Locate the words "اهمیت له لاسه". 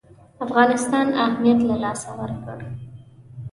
1.25-2.09